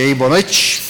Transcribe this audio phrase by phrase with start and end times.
[0.00, 0.82] aí, boa noite.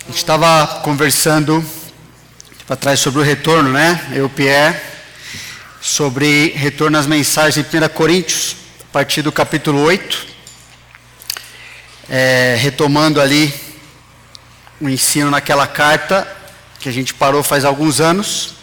[0.00, 1.64] A gente estava conversando
[2.66, 4.10] para trás sobre o retorno, né?
[4.12, 4.78] Eu, Pierre,
[5.80, 10.26] sobre retorno às mensagens em 1 Coríntios, a partir do capítulo 8,
[12.10, 13.54] é, retomando ali
[14.80, 16.28] o ensino naquela carta
[16.78, 18.61] que a gente parou faz alguns anos.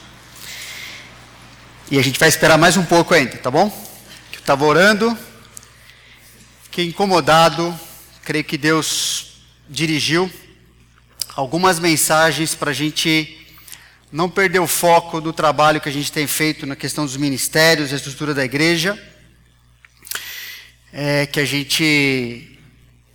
[1.91, 3.65] E a gente vai esperar mais um pouco ainda, tá bom?
[4.31, 5.17] Eu estava orando,
[6.65, 7.77] fiquei incomodado,
[8.23, 10.31] creio que Deus dirigiu
[11.35, 13.43] algumas mensagens para a gente
[14.11, 17.91] não perder o foco do trabalho que a gente tem feito na questão dos ministérios,
[17.91, 18.95] a estrutura da igreja,
[20.93, 22.55] é, que a gente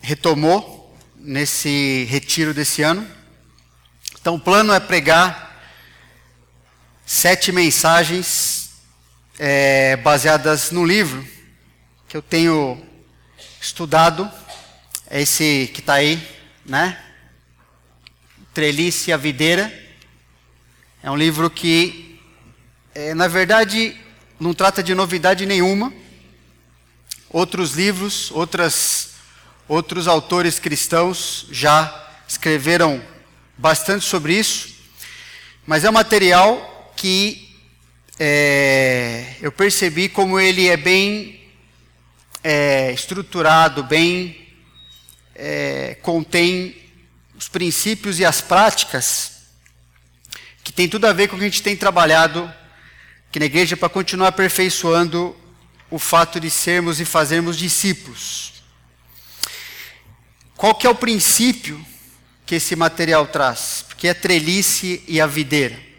[0.01, 3.07] retomou nesse retiro desse ano.
[4.21, 5.65] Então, o plano é pregar
[7.07, 8.54] sete mensagens
[9.39, 11.27] é, baseadas no livro
[12.09, 12.81] que eu tenho
[13.61, 14.31] estudado,
[15.11, 16.23] é esse que está aí,
[16.65, 16.99] né?
[18.53, 19.73] Trelice e a Videira.
[21.03, 22.21] É um livro que,
[22.95, 23.97] é, na verdade,
[24.39, 25.93] não trata de novidade nenhuma.
[27.29, 29.15] Outros livros, outras,
[29.67, 33.03] outros autores cristãos já escreveram
[33.59, 34.75] bastante sobre isso,
[35.67, 37.44] mas é um material que
[38.19, 41.41] é, eu percebi como ele é bem
[42.43, 44.49] é, estruturado, bem
[45.35, 46.77] é, contém
[47.37, 49.33] os princípios e as práticas
[50.63, 52.51] que tem tudo a ver com o que a gente tem trabalhado
[53.29, 55.37] aqui na igreja para continuar aperfeiçoando
[55.91, 58.55] o fato de sermos e fazermos discípulos.
[60.57, 61.85] Qual que é o princípio
[62.47, 63.85] que esse material traz?
[63.89, 65.94] Porque é trelice e a videira.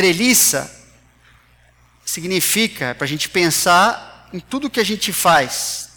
[0.00, 0.74] Treliça
[2.06, 5.90] significa para a gente pensar em tudo que a gente faz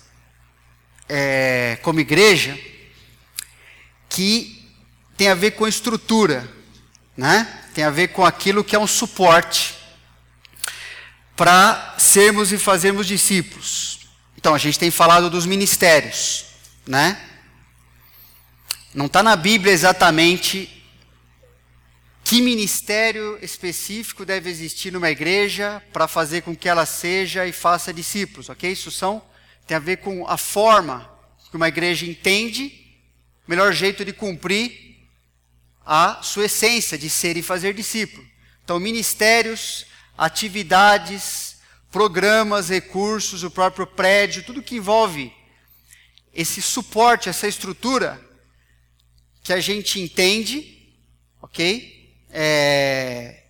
[1.07, 2.59] é, como igreja
[4.09, 4.69] que
[5.15, 6.45] tem a ver com estrutura,
[7.15, 7.47] né?
[7.73, 9.73] Tem a ver com aquilo que é um suporte
[11.33, 14.01] para sermos e fazermos discípulos.
[14.35, 16.43] Então a gente tem falado dos ministérios,
[16.85, 17.17] né?
[18.93, 20.82] Não está na Bíblia exatamente
[22.23, 27.93] que ministério específico deve existir numa igreja para fazer com que ela seja e faça
[27.93, 28.71] discípulos, ok?
[28.71, 29.21] Isso são,
[29.67, 31.11] tem a ver com a forma
[31.51, 32.97] que uma igreja entende,
[33.45, 34.97] o melhor jeito de cumprir
[35.85, 38.25] a sua essência de ser e fazer discípulo.
[38.63, 39.85] Então, ministérios,
[40.17, 41.57] atividades,
[41.91, 45.31] programas, recursos, o próprio prédio, tudo que envolve
[46.33, 48.19] esse suporte, essa estrutura
[49.43, 50.91] que a gente entende,
[51.41, 52.02] ok?
[52.35, 53.43] É,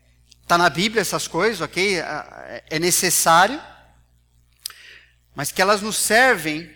[0.46, 2.00] tá na Bíblia essas coisas, ok?
[2.70, 3.62] É necessário,
[5.34, 6.70] mas que elas nos servem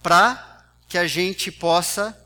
[0.00, 2.16] para que a gente possa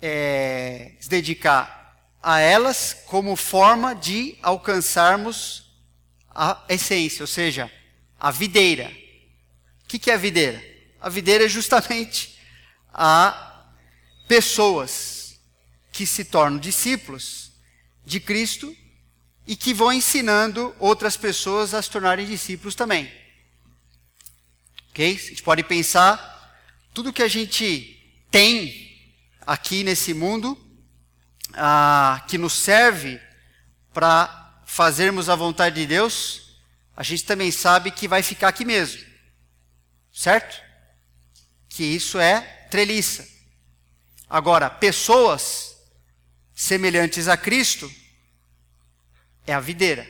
[0.00, 5.70] é, se dedicar a elas como forma de alcançarmos
[6.30, 7.70] a essência, ou seja,
[8.18, 8.90] a videira.
[9.84, 10.64] O que, que é a videira?
[10.98, 12.38] A videira é justamente
[12.92, 13.66] a
[14.26, 15.38] pessoas
[15.92, 17.45] que se tornam discípulos
[18.06, 18.74] de Cristo
[19.46, 23.12] e que vão ensinando outras pessoas a se tornarem discípulos também.
[24.90, 25.14] Ok?
[25.14, 26.34] A gente pode pensar
[26.94, 27.92] tudo que a gente
[28.30, 29.12] tem
[29.46, 30.56] aqui nesse mundo
[31.52, 33.20] ah, que nos serve
[33.92, 36.60] para fazermos a vontade de Deus,
[36.96, 39.04] a gente também sabe que vai ficar aqui mesmo.
[40.12, 40.62] Certo?
[41.68, 42.40] Que isso é
[42.70, 43.26] treliça.
[44.28, 45.75] Agora, pessoas
[46.56, 47.92] semelhantes a Cristo
[49.46, 50.08] é a videira.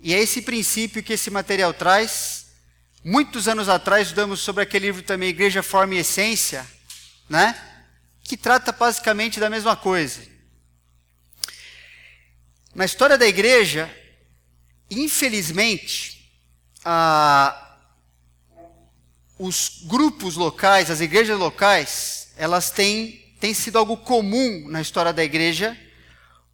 [0.00, 2.48] E é esse princípio que esse material traz.
[3.04, 6.68] Muitos anos atrás estudamos sobre aquele livro também, Igreja, Forma e Essência,
[7.28, 7.56] né?
[8.24, 10.20] que trata basicamente da mesma coisa.
[12.74, 13.88] Na história da igreja,
[14.90, 16.32] infelizmente,
[19.38, 25.24] os grupos locais, as igrejas locais, elas têm tem sido algo comum na história da
[25.24, 25.76] igreja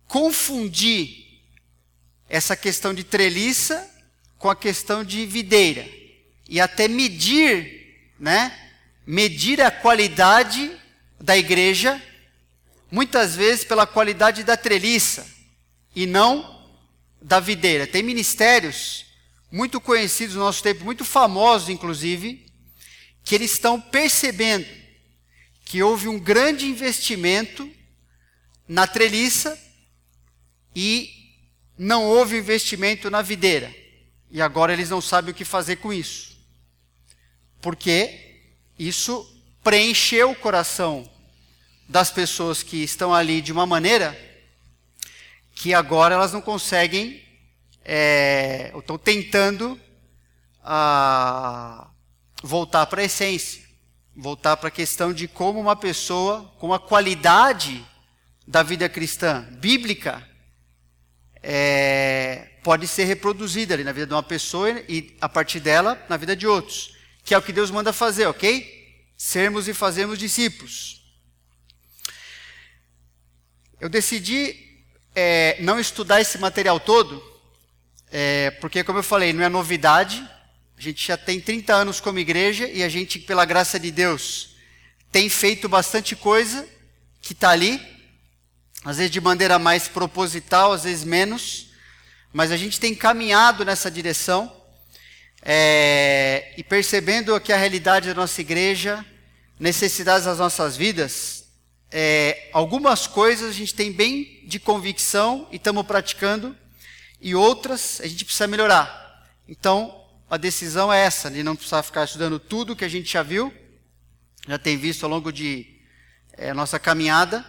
[0.06, 1.38] confundir
[2.30, 3.86] essa questão de treliça
[4.38, 5.86] com a questão de videira
[6.48, 8.58] e até medir, né?
[9.06, 10.74] Medir a qualidade
[11.20, 12.02] da igreja
[12.90, 15.26] muitas vezes pela qualidade da treliça
[15.94, 16.66] e não
[17.20, 17.86] da videira.
[17.86, 19.04] Tem ministérios
[19.52, 22.46] muito conhecidos no nosso tempo, muito famosos inclusive,
[23.22, 24.77] que eles estão percebendo
[25.68, 27.70] que houve um grande investimento
[28.66, 29.56] na treliça
[30.74, 31.12] e
[31.76, 33.70] não houve investimento na videira.
[34.30, 36.38] E agora eles não sabem o que fazer com isso.
[37.60, 38.40] Porque
[38.78, 39.30] isso
[39.62, 41.06] preencheu o coração
[41.86, 44.18] das pessoas que estão ali de uma maneira
[45.54, 47.22] que agora elas não conseguem,
[47.84, 49.78] é, estão tentando
[50.64, 51.90] a,
[52.42, 53.67] voltar para a essência,
[54.20, 57.86] voltar para a questão de como uma pessoa, com a qualidade
[58.44, 60.26] da vida cristã bíblica,
[61.40, 66.16] é, pode ser reproduzida ali na vida de uma pessoa e a partir dela na
[66.16, 69.06] vida de outros, que é o que Deus manda fazer, ok?
[69.16, 71.00] Sermos e fazermos discípulos.
[73.80, 74.82] Eu decidi
[75.14, 77.22] é, não estudar esse material todo,
[78.10, 80.28] é, porque, como eu falei, não é novidade.
[80.78, 84.50] A gente já tem 30 anos como igreja e a gente, pela graça de Deus,
[85.10, 86.68] tem feito bastante coisa
[87.20, 87.80] que está ali,
[88.84, 91.70] às vezes de maneira mais proposital, às vezes menos,
[92.32, 94.54] mas a gente tem caminhado nessa direção
[95.42, 99.04] é, e percebendo que a realidade da nossa igreja,
[99.58, 101.46] necessidades das nossas vidas,
[101.90, 106.56] é, algumas coisas a gente tem bem de convicção e estamos praticando,
[107.20, 109.26] e outras a gente precisa melhorar.
[109.48, 109.97] Então,
[110.30, 113.52] a decisão é essa, de não precisar ficar estudando tudo que a gente já viu,
[114.46, 115.66] já tem visto ao longo de
[116.32, 117.44] é, nossa caminhada,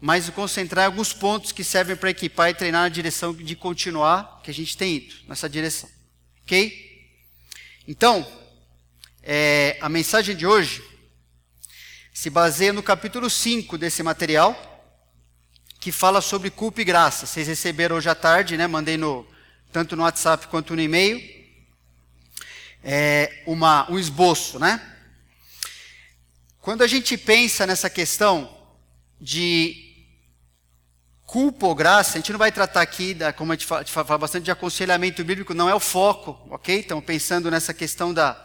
[0.00, 4.40] mas concentrar em alguns pontos que servem para equipar e treinar na direção de continuar,
[4.42, 5.88] que a gente tem ido nessa direção.
[6.42, 7.10] Ok?
[7.86, 8.26] Então,
[9.22, 10.82] é, a mensagem de hoje
[12.12, 14.70] se baseia no capítulo 5 desse material,
[15.78, 17.26] que fala sobre culpa e graça.
[17.26, 18.66] Vocês receberam hoje à tarde, né?
[18.66, 19.26] Mandei no,
[19.72, 21.41] tanto no WhatsApp quanto no e-mail,
[22.82, 24.80] é, uma, um esboço, né?
[26.60, 28.48] Quando a gente pensa nessa questão
[29.20, 29.92] de
[31.26, 34.18] culpa ou graça, a gente não vai tratar aqui, da, como a gente fala, fala
[34.18, 36.78] bastante de aconselhamento bíblico, não é o foco, ok?
[36.78, 38.38] Então, pensando nessa questão da,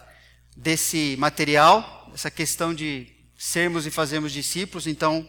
[0.56, 3.08] desse material, essa questão de
[3.38, 5.28] sermos e fazermos discípulos, então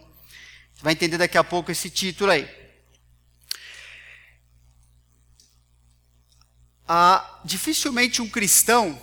[0.73, 2.58] você vai entender daqui a pouco esse título aí.
[6.91, 8.99] Ah, dificilmente um cristão,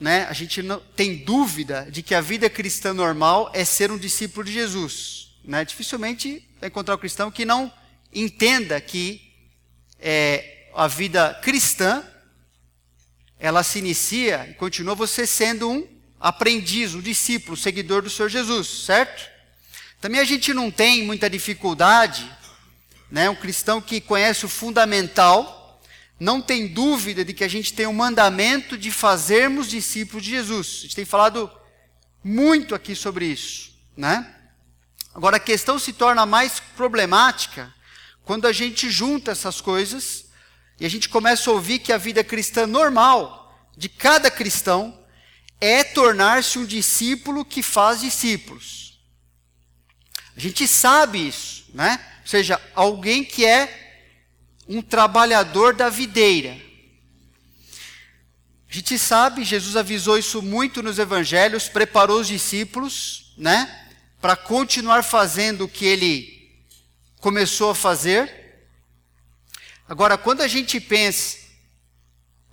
[0.00, 3.96] né, a gente não tem dúvida de que a vida cristã normal é ser um
[3.96, 5.36] discípulo de Jesus.
[5.44, 5.64] Né?
[5.64, 7.72] Dificilmente vai encontrar um cristão que não
[8.12, 9.22] entenda que
[10.00, 12.04] é, a vida cristã
[13.38, 15.88] ela se inicia e continua você sendo um
[16.18, 19.30] aprendiz, um discípulo, seguidor do Senhor Jesus, certo?
[20.00, 22.28] Também a gente não tem muita dificuldade,
[23.08, 23.30] né?
[23.30, 25.61] Um cristão que conhece o fundamental,
[26.22, 30.76] não tem dúvida de que a gente tem um mandamento de fazermos discípulos de Jesus.
[30.78, 31.50] A gente tem falado
[32.22, 34.32] muito aqui sobre isso, né?
[35.12, 37.74] Agora a questão se torna mais problemática
[38.24, 40.26] quando a gente junta essas coisas
[40.78, 44.96] e a gente começa a ouvir que a vida cristã normal de cada cristão
[45.60, 49.00] é tornar-se um discípulo que faz discípulos.
[50.36, 51.98] A gente sabe isso, né?
[52.20, 53.81] Ou seja, alguém que é
[54.68, 56.56] um trabalhador da videira.
[58.68, 63.90] A gente sabe, Jesus avisou isso muito nos evangelhos, preparou os discípulos, né?
[64.20, 66.50] Para continuar fazendo o que ele
[67.20, 68.32] começou a fazer.
[69.86, 71.36] Agora, quando a gente pensa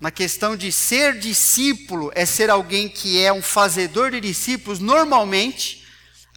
[0.01, 5.85] na questão de ser discípulo é ser alguém que é um fazedor de discípulos, normalmente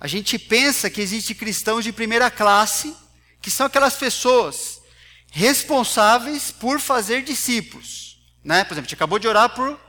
[0.00, 2.95] a gente pensa que existe cristãos de primeira classe,
[3.41, 4.82] que são aquelas pessoas
[5.33, 8.19] responsáveis por fazer discípulos.
[8.45, 8.62] Né?
[8.65, 9.81] Por exemplo, a gente acabou de orar por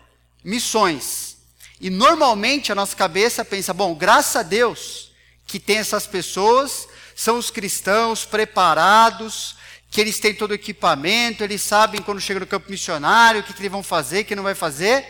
[0.43, 1.37] missões.
[1.81, 5.11] E normalmente a nossa cabeça pensa, bom, graças a Deus
[5.45, 9.57] que tem essas pessoas, são os cristãos preparados,
[9.91, 13.53] que eles têm todo o equipamento, eles sabem quando chega no campo missionário, o que,
[13.53, 15.05] que eles vão fazer, o que não vai fazer,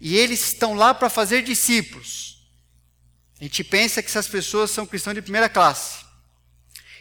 [0.00, 2.42] e eles estão lá para fazer discípulos.
[3.40, 6.07] A gente pensa que essas pessoas são cristãos de primeira classe.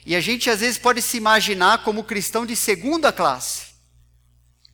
[0.07, 3.73] E a gente às vezes pode se imaginar como cristão de segunda classe,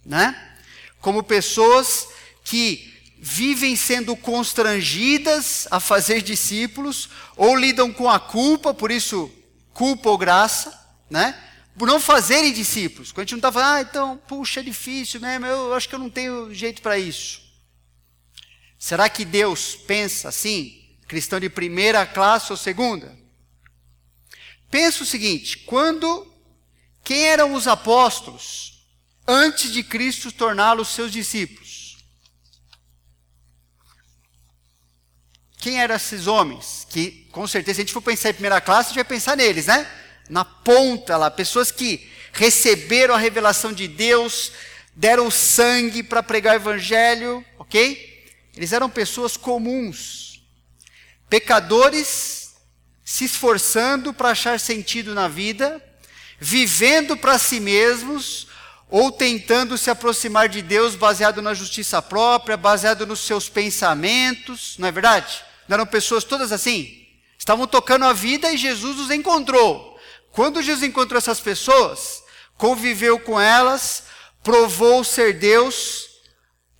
[0.05, 0.55] né?
[1.01, 2.07] Como pessoas
[2.43, 9.31] que vivem sendo constrangidas a fazer discípulos ou lidam com a culpa, por isso
[9.73, 10.71] culpa ou graça,
[11.09, 11.35] né?
[11.75, 13.11] por não fazerem discípulos.
[13.11, 15.95] Quando a gente não está falando, ah, então, puxa, é difícil mesmo, eu acho que
[15.95, 17.41] eu não tenho jeito para isso.
[18.77, 20.79] Será que Deus pensa assim?
[21.07, 23.22] Cristão de primeira classe ou segunda?
[24.73, 26.27] Pensa o seguinte: quando,
[27.03, 28.83] quem eram os apóstolos
[29.27, 31.99] antes de Cristo torná-los seus discípulos?
[35.57, 36.87] Quem eram esses homens?
[36.89, 39.37] Que, com certeza, se a gente for pensar em primeira classe, a gente vai pensar
[39.37, 39.87] neles, né?
[40.27, 44.53] na ponta lá, pessoas que receberam a revelação de Deus,
[44.95, 48.25] deram sangue para pregar o evangelho, ok?
[48.57, 50.41] Eles eram pessoas comuns,
[51.29, 52.42] pecadores,
[53.03, 55.83] se esforçando para achar sentido na vida,
[56.39, 58.48] vivendo para si mesmos,
[58.89, 64.88] ou tentando se aproximar de Deus baseado na justiça própria, baseado nos seus pensamentos, não
[64.88, 65.43] é verdade?
[65.67, 67.07] Não eram pessoas todas assim?
[67.38, 70.00] Estavam tocando a vida e Jesus os encontrou.
[70.31, 72.24] Quando Jesus encontrou essas pessoas,
[72.55, 74.03] conviveu com elas,
[74.43, 76.05] provou ser Deus,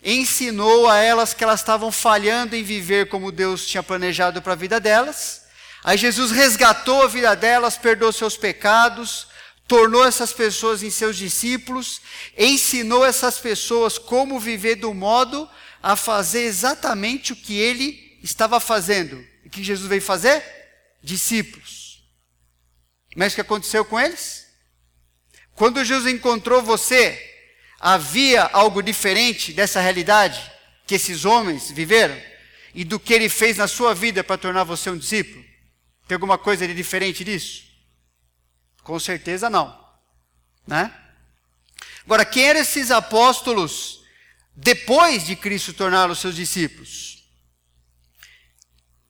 [0.02, 4.56] ensinou a elas que elas estavam falhando em viver como Deus tinha planejado para a
[4.56, 5.43] vida delas.
[5.84, 9.26] Aí Jesus resgatou a vida delas, perdoou seus pecados,
[9.68, 12.00] tornou essas pessoas em seus discípulos,
[12.38, 15.46] ensinou essas pessoas como viver do modo
[15.82, 19.22] a fazer exatamente o que ele estava fazendo.
[19.44, 20.42] O que Jesus veio fazer?
[21.02, 22.02] Discípulos.
[23.14, 24.46] Mas o que aconteceu com eles?
[25.54, 27.20] Quando Jesus encontrou você,
[27.78, 30.50] havia algo diferente dessa realidade
[30.86, 32.18] que esses homens viveram
[32.74, 35.53] e do que ele fez na sua vida para tornar você um discípulo?
[36.06, 37.64] Tem alguma coisa de diferente disso?
[38.82, 39.82] Com certeza não.
[40.66, 40.94] Né?
[42.04, 44.04] Agora, quem eram esses apóstolos
[44.54, 47.24] depois de Cristo torná-los seus discípulos?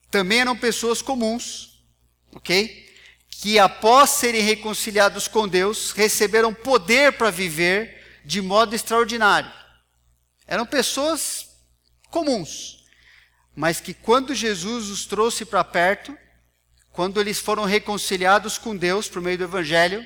[0.09, 1.83] Também eram pessoas comuns,
[2.33, 2.85] ok?
[3.29, 9.51] Que após serem reconciliados com Deus, receberam poder para viver de modo extraordinário.
[10.47, 11.49] Eram pessoas
[12.09, 12.85] comuns,
[13.53, 16.17] mas que quando Jesus os trouxe para perto,
[16.95, 20.05] quando eles foram reconciliados com Deus por meio do Evangelho,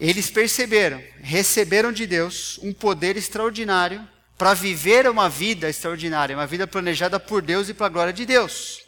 [0.00, 6.66] eles perceberam, receberam de Deus um poder extraordinário para viver uma vida extraordinária, uma vida
[6.66, 8.80] planejada por Deus e para a glória de Deus.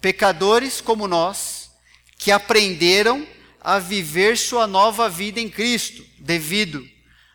[0.00, 1.70] Pecadores como nós,
[2.16, 3.26] que aprenderam
[3.60, 6.82] a viver sua nova vida em Cristo, devido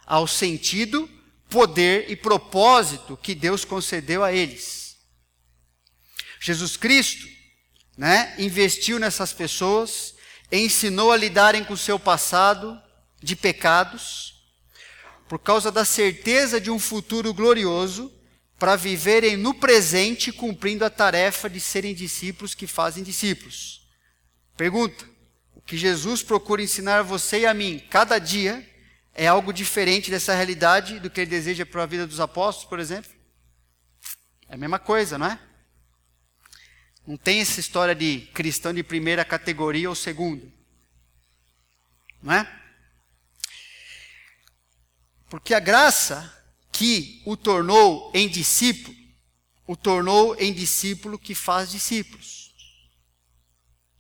[0.04, 1.08] ao sentido,
[1.48, 4.98] poder e propósito que Deus concedeu a eles.
[6.40, 7.31] Jesus Cristo
[8.02, 10.16] né, investiu nessas pessoas,
[10.52, 12.82] ensinou a lidarem com o seu passado
[13.22, 14.44] de pecados,
[15.30, 18.12] por causa da certeza de um futuro glorioso,
[18.58, 23.88] para viverem no presente cumprindo a tarefa de serem discípulos que fazem discípulos.
[24.58, 25.06] Pergunta:
[25.54, 28.68] o que Jesus procura ensinar a você e a mim cada dia
[29.14, 32.80] é algo diferente dessa realidade do que ele deseja para a vida dos apóstolos, por
[32.80, 33.12] exemplo?
[34.50, 35.51] É a mesma coisa, não é?
[37.06, 40.46] Não tem essa história de cristão de primeira categoria ou segunda.
[42.22, 42.62] Não é?
[45.30, 46.32] Porque a graça
[46.72, 48.96] que o tornou em discípulo,
[49.66, 52.54] o tornou em discípulo que faz discípulos.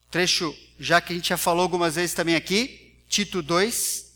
[0.09, 4.11] Trecho, já que a gente já falou algumas vezes também aqui, Tito 2,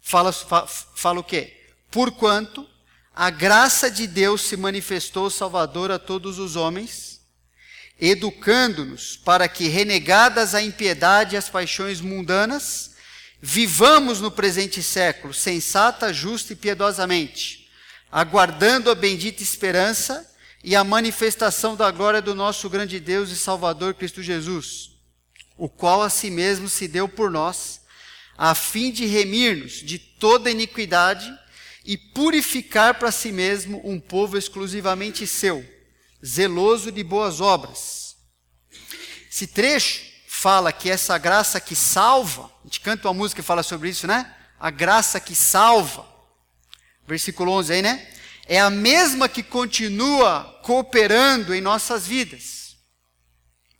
[0.00, 1.70] fala, fala o quê?
[1.90, 2.68] Porquanto
[3.14, 7.17] a graça de Deus se manifestou salvador a todos os homens,
[8.00, 12.92] educando-nos para que, renegadas a impiedade e as paixões mundanas,
[13.40, 17.68] vivamos no presente século sensata, justa e piedosamente,
[18.10, 20.28] aguardando a bendita esperança
[20.62, 24.90] e a manifestação da glória do nosso grande Deus e Salvador Cristo Jesus,
[25.56, 27.80] o qual a si mesmo se deu por nós,
[28.36, 31.28] a fim de remir-nos de toda iniquidade
[31.84, 35.77] e purificar para si mesmo um povo exclusivamente seu
[36.24, 38.16] zeloso de boas obras.
[39.30, 43.62] Esse trecho fala que essa graça que salva, a gente canta uma música que fala
[43.62, 44.34] sobre isso, né?
[44.58, 46.06] A graça que salva,
[47.06, 48.08] versículo 11 aí, né?
[48.46, 52.76] É a mesma que continua cooperando em nossas vidas.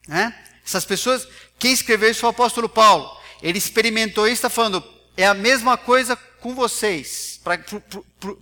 [0.06, 0.34] Né?
[0.64, 1.26] Essas pessoas,
[1.58, 3.10] quem escreveu isso foi o apóstolo Paulo.
[3.42, 4.82] Ele experimentou isso, está falando,
[5.16, 7.60] é a mesma coisa com vocês, para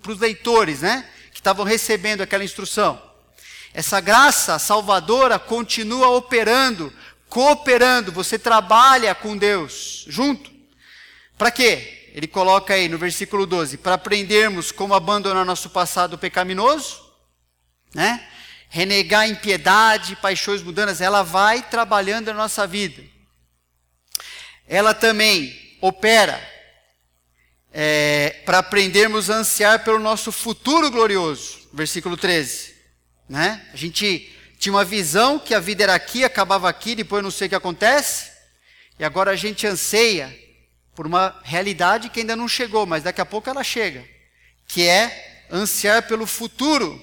[0.08, 1.08] os leitores, né?
[1.32, 3.00] Que estavam recebendo aquela instrução.
[3.76, 6.90] Essa graça salvadora continua operando,
[7.28, 8.10] cooperando.
[8.10, 10.50] Você trabalha com Deus junto.
[11.36, 12.10] Para quê?
[12.14, 17.02] Ele coloca aí no versículo 12: para aprendermos como abandonar nosso passado pecaminoso,
[17.92, 18.26] né?
[18.70, 23.02] renegar impiedade, paixões mundanas, ela vai trabalhando na nossa vida.
[24.66, 26.42] Ela também opera
[27.70, 31.68] é, para aprendermos a ansiar pelo nosso futuro glorioso.
[31.74, 32.75] Versículo 13.
[33.28, 33.64] Né?
[33.72, 37.46] A gente tinha uma visão que a vida era aqui, acabava aqui, depois não sei
[37.46, 38.30] o que acontece.
[38.98, 40.34] E agora a gente anseia
[40.94, 44.04] por uma realidade que ainda não chegou, mas daqui a pouco ela chega,
[44.66, 47.00] que é ansiar pelo futuro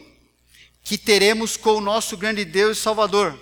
[0.84, 3.40] que teremos com o nosso grande Deus e Salvador.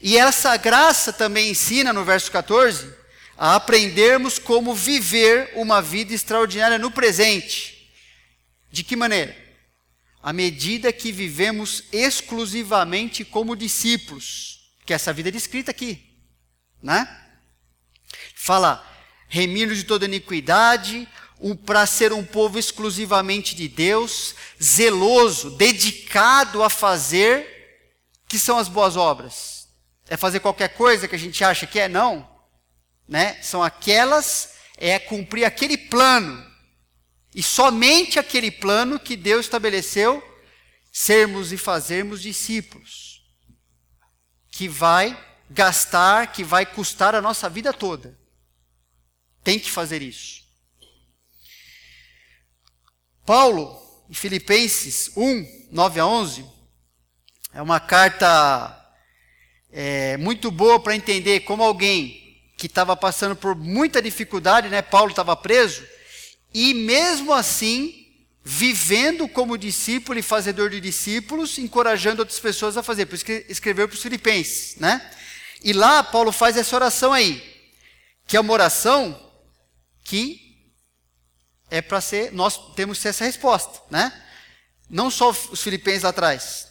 [0.00, 2.92] E essa graça também ensina no verso 14
[3.36, 7.90] a aprendermos como viver uma vida extraordinária no presente.
[8.70, 9.36] De que maneira?
[10.22, 16.02] À medida que vivemos exclusivamente como discípulos, que essa vida é descrita aqui,
[16.82, 17.08] né?
[18.34, 18.86] Fala,
[19.28, 21.08] remir de toda iniquidade,
[21.40, 27.88] um, para ser um povo exclusivamente de Deus, zeloso, dedicado a fazer,
[28.28, 29.68] que são as boas obras.
[30.08, 31.88] É fazer qualquer coisa que a gente acha que é?
[31.88, 32.30] Não
[33.10, 33.36] né?
[33.42, 36.48] São aquelas, é cumprir aquele plano.
[37.34, 40.22] E somente aquele plano que Deus estabeleceu,
[40.92, 43.24] sermos e fazermos discípulos.
[44.50, 45.16] Que vai
[45.48, 48.18] gastar, que vai custar a nossa vida toda.
[49.42, 50.42] Tem que fazer isso.
[53.24, 56.44] Paulo, em Filipenses 1, 9 a 11,
[57.52, 58.76] é uma carta
[59.70, 62.20] é, muito boa para entender como alguém
[62.56, 64.82] que estava passando por muita dificuldade, né?
[64.82, 65.86] Paulo estava preso,
[66.52, 68.06] e mesmo assim,
[68.42, 73.06] vivendo como discípulo e fazedor de discípulos, encorajando outras pessoas a fazer.
[73.06, 75.10] Por isso que escreveu para os filipenses, né?
[75.62, 77.42] E lá Paulo faz essa oração aí,
[78.26, 79.30] que é uma oração
[80.02, 80.40] que
[81.70, 84.12] é para ser, nós temos que ter essa resposta, né?
[84.88, 86.66] Não só os filipenses lá atrás,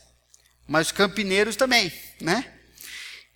[0.68, 2.54] mas os campineiros também, né?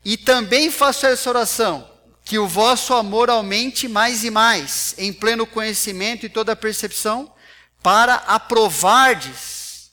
[0.04, 1.93] E também faço essa oração
[2.24, 7.34] que o vosso amor aumente mais e mais, em pleno conhecimento e toda percepção,
[7.82, 9.92] para aprovardes,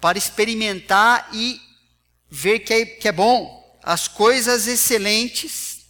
[0.00, 1.60] para experimentar e
[2.30, 5.86] ver que é, que é bom, as coisas excelentes,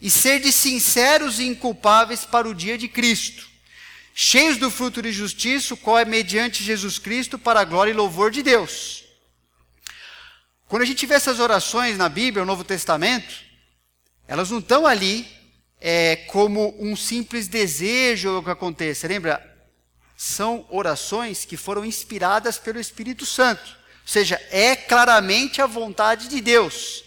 [0.00, 3.48] e ser de sinceros e inculpáveis para o dia de Cristo,
[4.14, 8.30] cheios do fruto de justiça, qual é mediante Jesus Cristo, para a glória e louvor
[8.30, 9.04] de Deus.
[10.66, 13.49] Quando a gente vê essas orações na Bíblia, no Novo Testamento,
[14.30, 15.26] elas não estão ali
[15.80, 19.08] é, como um simples desejo que aconteça.
[19.08, 19.44] Lembra?
[20.16, 23.76] São orações que foram inspiradas pelo Espírito Santo.
[24.02, 27.02] Ou seja, é claramente a vontade de Deus.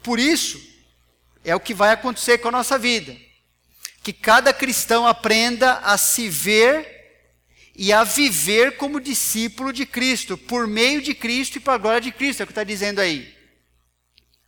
[0.00, 0.62] Por isso,
[1.44, 3.16] é o que vai acontecer com a nossa vida.
[4.00, 6.86] Que cada cristão aprenda a se ver
[7.74, 12.00] e a viver como discípulo de Cristo, por meio de Cristo e para a glória
[12.00, 13.41] de Cristo, é o que está dizendo aí.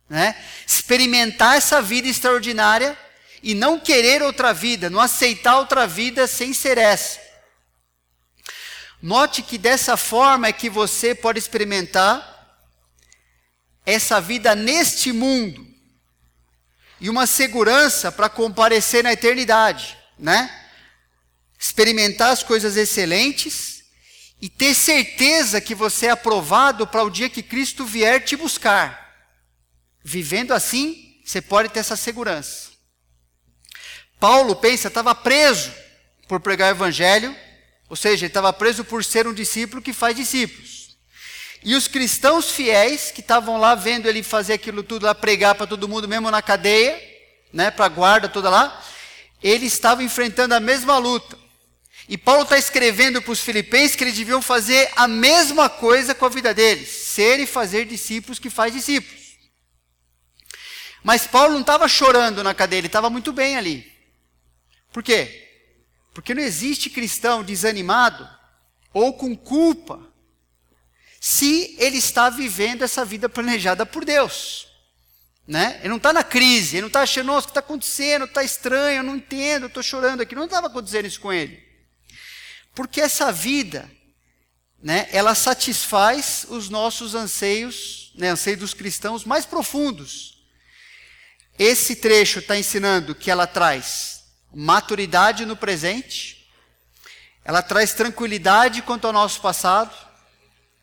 [0.09, 0.35] Né?
[0.65, 2.97] Experimentar essa vida extraordinária
[3.41, 7.19] e não querer outra vida, não aceitar outra vida sem ser essa.
[9.01, 12.33] Note que dessa forma é que você pode experimentar
[13.85, 15.65] essa vida neste mundo
[16.99, 20.49] e uma segurança para comparecer na eternidade, né?
[21.59, 23.83] Experimentar as coisas excelentes
[24.41, 29.04] e ter certeza que você é aprovado para o dia que Cristo vier te buscar.
[30.07, 32.69] Vivendo assim, você pode ter essa segurança.
[34.19, 35.73] Paulo, pensa, estava preso
[36.27, 37.35] por pregar o evangelho,
[37.89, 40.95] ou seja, ele estava preso por ser um discípulo que faz discípulos.
[41.63, 45.65] E os cristãos fiéis, que estavam lá vendo ele fazer aquilo tudo lá, pregar para
[45.65, 47.01] todo mundo, mesmo na cadeia,
[47.51, 48.85] né, para a guarda toda lá,
[49.41, 51.35] eles estavam enfrentando a mesma luta.
[52.07, 56.27] E Paulo está escrevendo para os filipenses que eles deviam fazer a mesma coisa com
[56.27, 59.24] a vida deles, ser e fazer discípulos que faz discípulos.
[61.05, 63.93] Mas Paulo não estava chorando na cadeia, ele estava muito bem ali.
[64.91, 65.47] Por quê?
[66.15, 68.27] Porque não existe cristão desanimado
[68.91, 70.01] ou com culpa
[71.21, 74.67] se ele está vivendo essa vida planejada por Deus.
[75.47, 75.77] Né?
[75.81, 78.25] Ele não está na crise, ele não está achando, nossa, o que está acontecendo?
[78.25, 80.33] Está estranho, eu não entendo, estou chorando aqui.
[80.33, 81.63] Não estava acontecendo isso com ele.
[82.73, 83.87] Porque essa vida,
[84.81, 90.34] né, ela satisfaz os nossos anseios, né, anseios dos cristãos mais profundos.
[91.57, 96.49] Esse trecho está ensinando que ela traz maturidade no presente,
[97.43, 99.95] ela traz tranquilidade quanto ao nosso passado,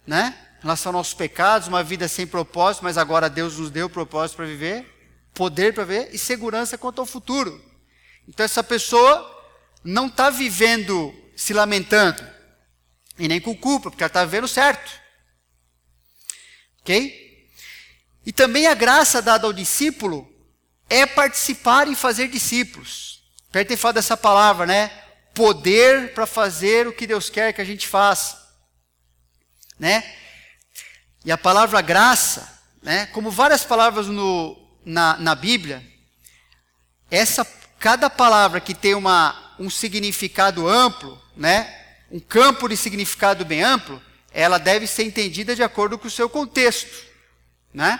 [0.07, 0.35] né?
[0.59, 4.37] Em relação aos nossos pecados, uma vida sem propósito, mas agora Deus nos deu propósito
[4.37, 4.87] para viver,
[5.35, 7.63] poder para viver e segurança quanto ao futuro.
[8.27, 9.29] Então essa pessoa
[9.85, 12.25] não está vivendo se lamentando
[13.19, 14.91] e nem com culpa, porque ela está vivendo certo.
[16.81, 17.51] Ok?
[18.25, 20.32] E também a graça dada ao discípulo
[20.89, 23.23] é participar e fazer discípulos.
[23.51, 24.91] Perto tem falado dessa palavra, né?
[25.35, 28.41] Poder para fazer o que Deus quer que a gente faça.
[29.79, 30.03] Né?
[31.25, 33.07] E a palavra graça, né?
[33.07, 35.83] como várias palavras no, na, na Bíblia,
[37.11, 37.45] essa,
[37.79, 41.79] cada palavra que tem uma, um significado amplo, né?
[42.11, 44.01] um campo de significado bem amplo,
[44.33, 47.07] ela deve ser entendida de acordo com o seu contexto.
[47.73, 47.99] Né?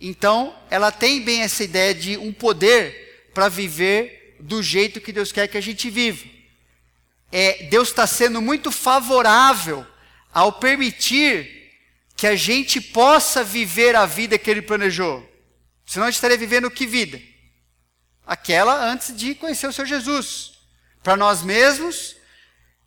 [0.00, 5.30] Então, ela tem bem essa ideia de um poder para viver do jeito que Deus
[5.30, 6.26] quer que a gente viva.
[7.30, 9.86] É, Deus está sendo muito favorável
[10.32, 11.70] ao permitir
[12.16, 15.28] que a gente possa viver a vida que Ele planejou.
[15.86, 17.20] Senão a gente estaria vivendo que vida?
[18.26, 20.52] Aquela antes de conhecer o Senhor Jesus.
[21.02, 22.16] Para nós mesmos,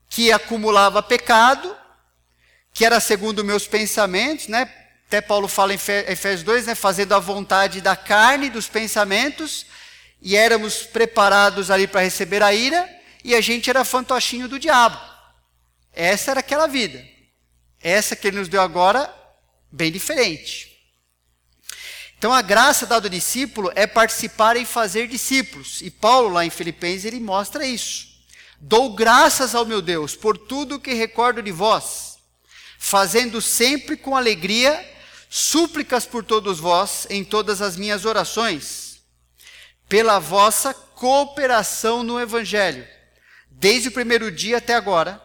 [0.09, 1.75] que acumulava pecado,
[2.73, 4.71] que era segundo meus pensamentos, né?
[5.13, 6.73] Até Paulo fala em Efésios 2, né?
[6.73, 9.63] Fazendo a vontade da carne, dos pensamentos,
[10.19, 12.89] e éramos preparados ali para receber a ira,
[13.23, 14.99] e a gente era fantochinho do diabo.
[15.93, 17.05] Essa era aquela vida.
[17.79, 19.07] Essa que ele nos deu agora,
[19.71, 20.75] bem diferente.
[22.17, 25.79] Então a graça dada ao discípulo é participar em fazer discípulos.
[25.83, 28.07] E Paulo, lá em Filipenses, ele mostra isso.
[28.59, 32.17] Dou graças ao meu Deus por tudo que recordo de vós,
[32.79, 34.91] fazendo sempre com alegria
[35.35, 39.01] súplicas por todos vós em todas as minhas orações,
[39.89, 42.87] pela vossa cooperação no Evangelho,
[43.49, 45.19] desde o primeiro dia até agora.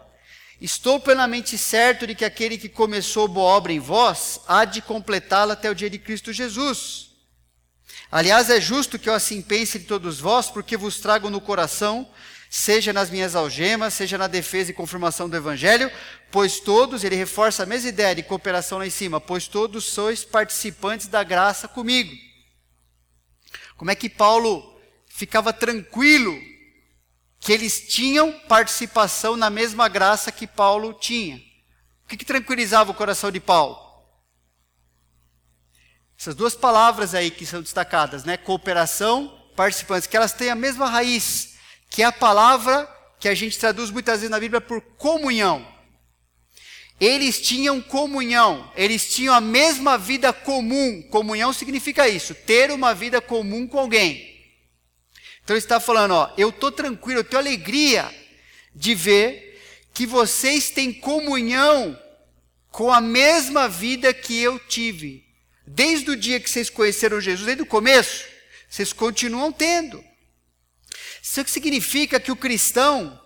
[0.62, 5.52] Estou plenamente certo de que aquele que começou boa obra em vós há de completá-la
[5.52, 7.10] até o dia de Cristo Jesus.
[8.10, 12.08] Aliás, é justo que eu assim pense de todos vós, porque vos trago no coração
[12.50, 15.90] seja nas minhas algemas, seja na defesa e confirmação do Evangelho,
[16.30, 20.24] pois todos, ele reforça a mesma ideia de cooperação lá em cima, pois todos sois
[20.24, 22.14] participantes da graça comigo.
[23.76, 26.38] Como é que Paulo ficava tranquilo
[27.40, 31.36] que eles tinham participação na mesma graça que Paulo tinha?
[32.04, 33.78] O que, que tranquilizava o coração de Paulo?
[36.18, 38.36] Essas duas palavras aí que são destacadas, né?
[38.36, 41.56] Cooperação, participantes, que elas têm a mesma raiz
[41.90, 42.88] que é a palavra
[43.18, 45.66] que a gente traduz muitas vezes na Bíblia por comunhão.
[47.00, 51.00] Eles tinham comunhão, eles tinham a mesma vida comum.
[51.02, 54.36] Comunhão significa isso, ter uma vida comum com alguém.
[55.44, 58.12] Então ele está falando, ó, eu estou tranquilo, eu tenho alegria
[58.74, 59.60] de ver
[59.94, 61.98] que vocês têm comunhão
[62.70, 65.24] com a mesma vida que eu tive.
[65.66, 68.24] Desde o dia que vocês conheceram Jesus, desde o começo,
[68.68, 70.04] vocês continuam tendo.
[71.22, 73.20] Isso significa que o cristão,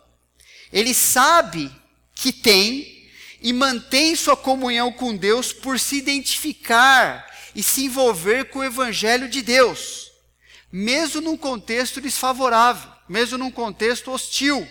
[0.73, 1.71] ele sabe
[2.15, 3.02] que tem
[3.43, 9.29] e mantém sua comunhão com Deus por se identificar e se envolver com o evangelho
[9.29, 10.13] de Deus,
[10.71, 14.67] mesmo num contexto desfavorável, mesmo num contexto hostil.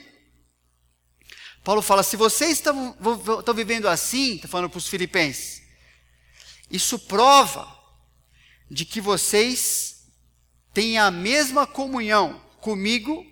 [1.63, 2.95] Paulo fala: se vocês estão,
[3.53, 5.61] vivendo assim, está falando para os filipenses,
[6.71, 7.67] isso prova
[8.69, 10.07] de que vocês
[10.73, 13.25] têm a mesma comunhão comigo,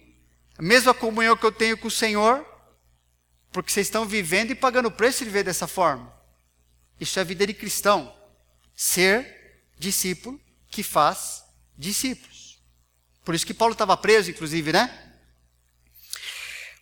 [0.57, 2.45] a mesma comunhão que eu tenho com o Senhor,
[3.51, 6.13] porque vocês estão vivendo e pagando o preço de viver dessa forma.
[6.99, 8.13] Isso é vida de cristão.
[8.75, 11.43] Ser discípulo que faz
[11.77, 12.59] discípulos.
[13.23, 15.13] Por isso que Paulo estava preso, inclusive, né?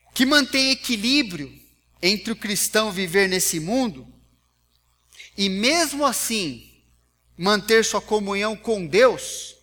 [0.09, 1.53] O que mantém equilíbrio
[2.01, 4.07] entre o cristão viver nesse mundo
[5.37, 6.81] e mesmo assim
[7.37, 9.55] manter sua comunhão com Deus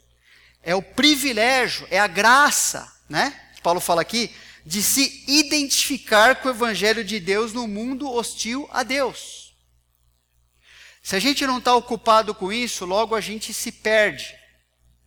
[0.62, 3.40] é o privilégio, é a graça, né?
[3.62, 4.34] Paulo fala aqui,
[4.64, 9.54] de se identificar com o evangelho de Deus no mundo hostil a Deus.
[11.02, 14.34] Se a gente não está ocupado com isso, logo a gente se perde.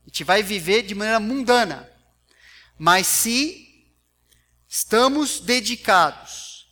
[0.06, 1.92] A gente vai viver de maneira mundana.
[2.78, 3.84] Mas se
[4.70, 6.68] estamos dedicados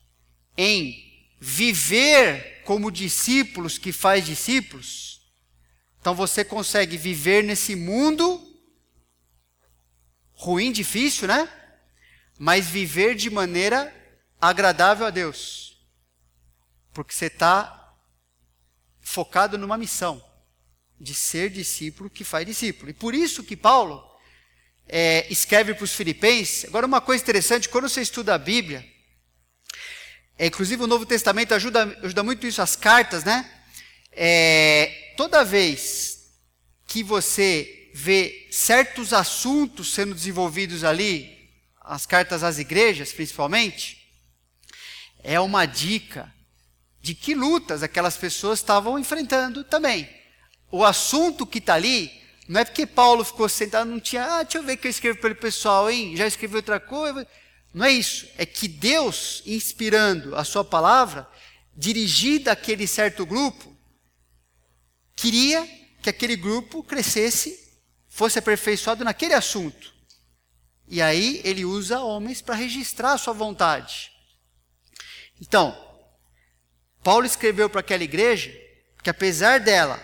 [0.55, 1.03] em
[1.39, 5.21] viver como discípulos que faz discípulos,
[5.99, 8.39] então você consegue viver nesse mundo
[10.33, 11.49] ruim, difícil, né?
[12.37, 13.93] Mas viver de maneira
[14.39, 15.77] agradável a Deus.
[16.93, 17.93] Porque você está
[19.01, 20.23] focado numa missão
[20.99, 22.89] de ser discípulo que faz discípulo.
[22.89, 24.03] E por isso que Paulo
[24.87, 26.65] é, escreve para os filipenses.
[26.65, 28.85] Agora, uma coisa interessante, quando você estuda a Bíblia,
[30.37, 33.49] é, inclusive o Novo Testamento ajuda, ajuda muito isso, as cartas, né?
[34.11, 36.29] É, toda vez
[36.87, 41.34] que você vê certos assuntos sendo desenvolvidos ali,
[41.87, 44.05] as cartas às igrejas principalmente,
[45.23, 46.33] é uma dica
[47.01, 50.09] de que lutas aquelas pessoas estavam enfrentando também.
[50.71, 52.11] O assunto que está ali,
[52.47, 54.91] não é porque Paulo ficou sentado, não tinha, ah, deixa eu ver o que eu
[54.91, 56.15] escrevo para o pessoal, hein?
[56.15, 57.27] Já escrevi outra coisa.
[57.73, 58.27] Não é isso.
[58.37, 61.27] É que Deus, inspirando a sua palavra,
[61.75, 63.75] dirigida àquele certo grupo,
[65.15, 65.67] queria
[66.01, 67.59] que aquele grupo crescesse
[68.07, 69.94] fosse aperfeiçoado naquele assunto.
[70.87, 74.11] E aí ele usa homens para registrar a sua vontade.
[75.41, 75.75] Então,
[77.03, 78.51] Paulo escreveu para aquela igreja
[79.03, 79.99] que apesar dela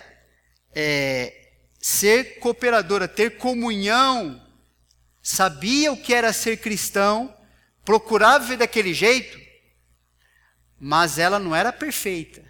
[0.74, 4.39] é, ser cooperadora, ter comunhão
[5.22, 7.36] sabia o que era ser cristão,
[7.86, 9.39] procurava viver daquele jeito,
[10.80, 12.44] mas ela não era perfeita,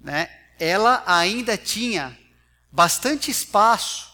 [0.00, 0.28] né?
[0.58, 2.16] Ela ainda tinha
[2.70, 4.11] bastante espaço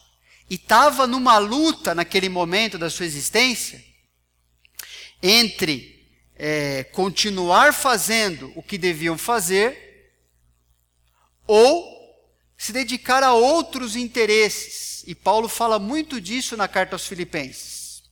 [0.50, 3.84] e estava numa luta naquele momento da sua existência
[5.22, 6.06] entre
[6.36, 9.86] é, continuar fazendo o que deviam fazer
[11.46, 11.98] ou
[12.56, 15.04] se dedicar a outros interesses.
[15.06, 18.02] E Paulo fala muito disso na carta aos Filipenses,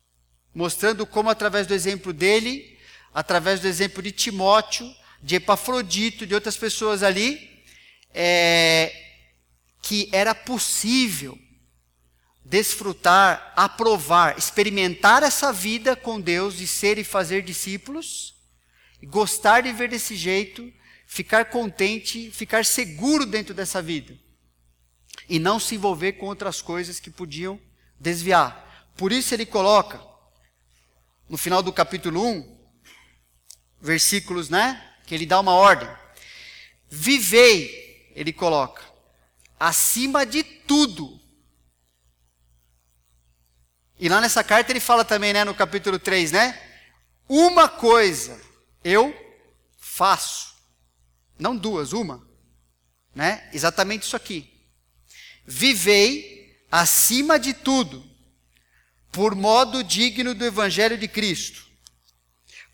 [0.54, 2.78] mostrando como, através do exemplo dele,
[3.12, 7.62] através do exemplo de Timóteo, de Epafrodito, de outras pessoas ali,
[8.12, 8.92] é,
[9.82, 11.38] que era possível
[12.48, 18.36] desfrutar, aprovar, experimentar essa vida com Deus de ser e fazer discípulos,
[19.02, 20.72] gostar de ver desse jeito,
[21.06, 24.16] ficar contente, ficar seguro dentro dessa vida
[25.28, 27.60] e não se envolver com outras coisas que podiam
[27.98, 28.90] desviar.
[28.96, 30.00] Por isso ele coloca
[31.28, 32.56] no final do capítulo 1,
[33.80, 35.88] versículos, né, que ele dá uma ordem.
[36.88, 38.84] Vivei, ele coloca,
[39.58, 41.25] acima de tudo
[43.98, 46.60] e lá nessa carta ele fala também, né, no capítulo 3, né?
[47.28, 48.38] Uma coisa
[48.84, 49.14] eu
[49.78, 50.54] faço.
[51.38, 52.26] Não duas, uma.
[53.14, 53.48] Né?
[53.52, 54.52] Exatamente isso aqui.
[55.46, 58.04] Vivei acima de tudo,
[59.10, 61.64] por modo digno do evangelho de Cristo,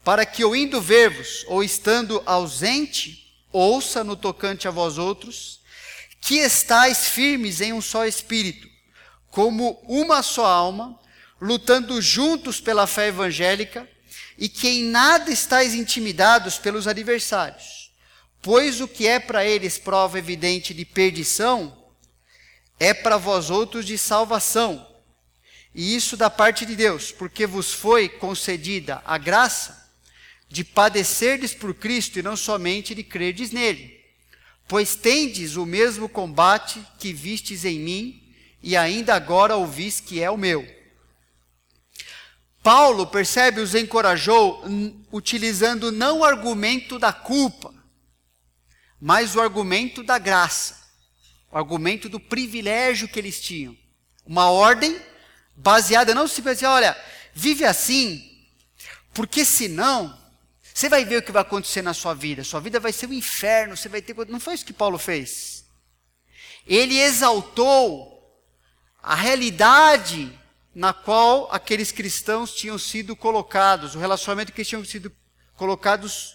[0.02, 5.60] para que eu indo ver-vos ou estando ausente, ouça no tocante a vós outros,
[6.20, 8.68] que estáis firmes em um só espírito,
[9.30, 10.98] como uma só alma,
[11.42, 13.88] lutando juntos pela fé evangélica,
[14.38, 17.90] e que em nada estáis intimidados pelos adversários,
[18.40, 21.76] pois o que é para eles prova evidente de perdição,
[22.78, 24.86] é para vós outros de salvação.
[25.74, 29.90] E isso da parte de Deus, porque vos foi concedida a graça
[30.48, 34.00] de padecerdes por Cristo e não somente de crerdes nele.
[34.68, 38.22] Pois tendes o mesmo combate que vistes em mim
[38.62, 40.81] e ainda agora ouvis que é o meu.
[42.62, 44.64] Paulo, percebe, os encorajou
[45.10, 47.74] utilizando não o argumento da culpa,
[49.00, 50.78] mas o argumento da graça,
[51.50, 53.76] o argumento do privilégio que eles tinham.
[54.24, 55.00] Uma ordem
[55.56, 56.96] baseada não simplesmente, olha,
[57.34, 58.46] vive assim,
[59.12, 60.16] porque senão
[60.72, 62.44] você vai ver o que vai acontecer na sua vida.
[62.44, 64.14] Sua vida vai ser um inferno, você vai ter.
[64.28, 65.64] Não foi isso que Paulo fez.
[66.66, 68.10] Ele exaltou
[69.02, 70.32] a realidade
[70.74, 75.14] na qual aqueles cristãos tinham sido colocados, o relacionamento que eles tinham sido
[75.54, 76.34] colocados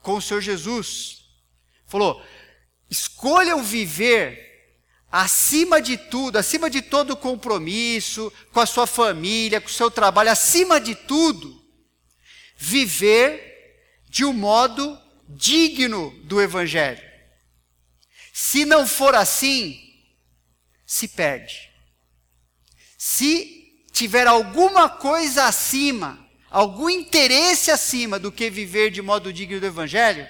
[0.00, 1.24] com o Senhor Jesus.
[1.86, 2.22] Falou:
[2.90, 4.46] escolham viver
[5.10, 10.30] acima de tudo, acima de todo compromisso, com a sua família, com o seu trabalho,
[10.30, 11.64] acima de tudo,
[12.56, 13.48] viver
[14.08, 17.06] de um modo digno do Evangelho.
[18.32, 19.78] Se não for assim,
[20.86, 21.67] se perde.
[23.10, 26.18] Se tiver alguma coisa acima,
[26.50, 30.28] algum interesse acima do que viver de modo digno do Evangelho,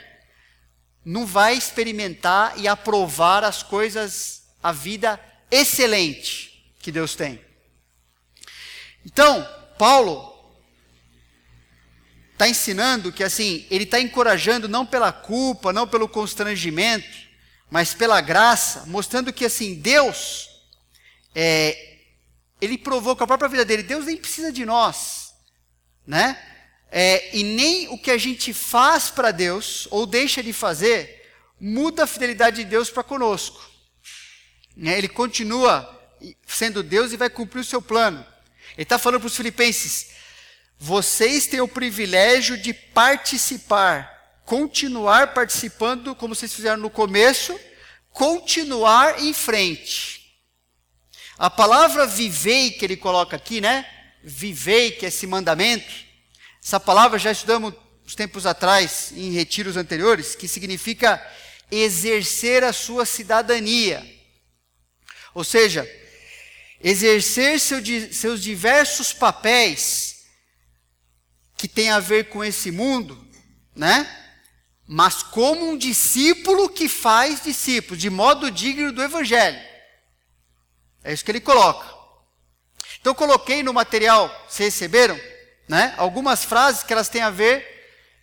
[1.04, 5.18] não vai experimentar e aprovar as coisas, a vida
[5.50, 7.44] excelente que Deus tem.
[9.04, 9.44] Então,
[9.76, 10.32] Paulo
[12.32, 17.26] está ensinando que assim, ele está encorajando não pela culpa, não pelo constrangimento,
[17.68, 20.48] mas pela graça, mostrando que assim, Deus
[21.34, 21.87] é,
[22.60, 25.34] ele provou com a própria vida dele, Deus nem precisa de nós,
[26.06, 26.40] né?
[26.90, 31.18] É, e nem o que a gente faz para Deus ou deixa de fazer
[31.60, 33.60] muda a fidelidade de Deus para conosco.
[34.76, 34.96] Né?
[34.96, 35.96] Ele continua
[36.46, 38.24] sendo Deus e vai cumprir o seu plano.
[38.74, 40.10] Ele está falando para os filipenses:
[40.78, 47.58] vocês têm o privilégio de participar, continuar participando, como vocês fizeram no começo,
[48.12, 50.27] continuar em frente.
[51.38, 53.88] A palavra vivei que ele coloca aqui, né?
[54.24, 55.88] Vivei, que é esse mandamento.
[56.60, 57.72] Essa palavra já estudamos
[58.04, 61.24] uns tempos atrás, em retiros anteriores, que significa
[61.70, 64.04] exercer a sua cidadania.
[65.32, 65.88] Ou seja,
[66.82, 67.78] exercer seu,
[68.12, 70.24] seus diversos papéis
[71.56, 73.28] que tem a ver com esse mundo,
[73.76, 74.08] né?
[74.86, 79.60] Mas como um discípulo que faz discípulos, de modo digno do evangelho.
[81.02, 81.86] É isso que ele coloca.
[83.00, 85.18] Então coloquei no material, vocês receberam,
[85.68, 85.94] né?
[85.96, 87.62] Algumas frases que elas têm a ver,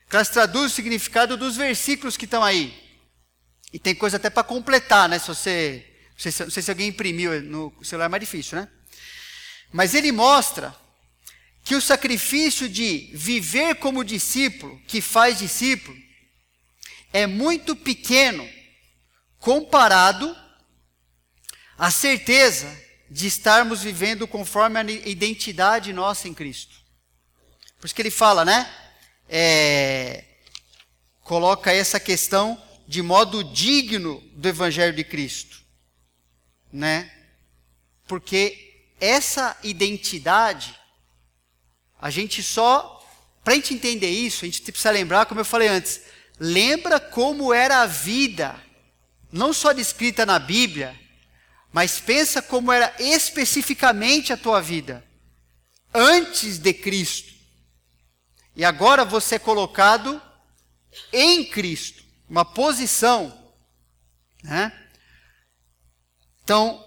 [0.09, 2.73] que elas traduzem o significado dos versículos que estão aí.
[3.71, 5.19] E tem coisa até para completar, né?
[5.19, 8.59] Se você, não sei, se, não sei se alguém imprimiu no celular é mais difícil,
[8.59, 8.69] né?
[9.71, 10.75] Mas ele mostra
[11.63, 15.97] que o sacrifício de viver como discípulo, que faz discípulo,
[17.11, 18.47] é muito pequeno
[19.39, 20.35] comparado
[21.77, 26.75] à certeza de estarmos vivendo conforme a identidade nossa em Cristo.
[27.79, 28.69] Por isso que ele fala, né?
[29.29, 30.23] É,
[31.21, 35.61] coloca essa questão de modo digno do Evangelho de Cristo,
[36.71, 37.11] né?
[38.07, 40.75] Porque essa identidade,
[41.99, 43.03] a gente só,
[43.43, 46.01] para a gente entender isso, a gente precisa lembrar, como eu falei antes,
[46.39, 48.59] lembra como era a vida,
[49.31, 50.99] não só descrita na Bíblia,
[51.75, 55.05] mas pensa como era especificamente a tua vida
[55.93, 57.33] antes de Cristo.
[58.55, 60.21] E agora você é colocado
[61.11, 63.53] em Cristo, uma posição,
[64.41, 64.71] né?
[66.45, 66.81] Então,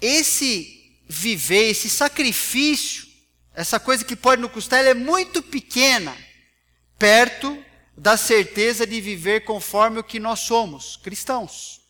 [0.00, 3.04] esse viver, esse sacrifício,
[3.52, 6.16] essa coisa que pode nos custar, ela é muito pequena
[6.96, 7.60] perto
[7.96, 11.81] da certeza de viver conforme o que nós somos, cristãos.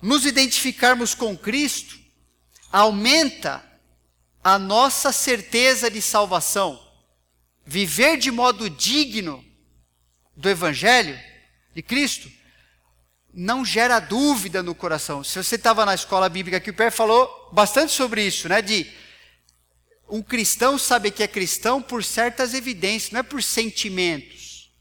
[0.00, 1.98] Nos identificarmos com Cristo
[2.70, 3.64] aumenta
[4.42, 6.80] a nossa certeza de salvação.
[7.64, 9.44] Viver de modo digno
[10.36, 11.18] do Evangelho
[11.74, 12.30] de Cristo
[13.32, 15.22] não gera dúvida no coração.
[15.24, 18.62] Se você estava na escola bíblica que o Pé falou bastante sobre isso, né?
[18.62, 18.90] De
[20.08, 24.72] um cristão sabe que é cristão por certas evidências, não é por sentimentos.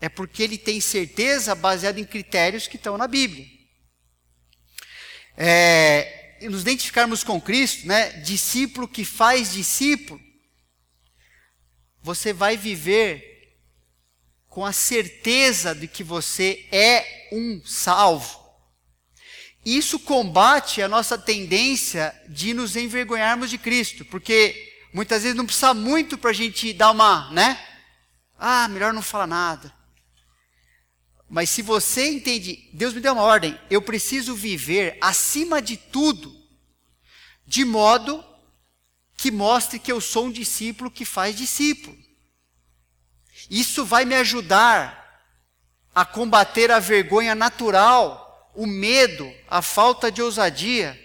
[0.00, 3.46] É porque ele tem certeza baseada em critérios que estão na Bíblia.
[5.36, 8.10] É, nos identificarmos com Cristo, né?
[8.20, 10.20] Discípulo que faz discípulo,
[12.02, 13.56] você vai viver
[14.48, 18.42] com a certeza de que você é um salvo.
[19.64, 25.72] Isso combate a nossa tendência de nos envergonharmos de Cristo, porque muitas vezes não precisa
[25.72, 27.58] muito para a gente dar uma, né?
[28.38, 29.72] Ah, melhor não falar nada.
[31.32, 36.30] Mas se você entende, Deus me deu uma ordem, eu preciso viver acima de tudo,
[37.46, 38.22] de modo
[39.16, 41.96] que mostre que eu sou um discípulo que faz discípulo.
[43.48, 45.24] Isso vai me ajudar
[45.94, 51.00] a combater a vergonha natural, o medo, a falta de ousadia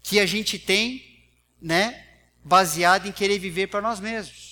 [0.00, 1.26] que a gente tem,
[1.60, 2.06] né,
[2.44, 4.47] baseado em querer viver para nós mesmos.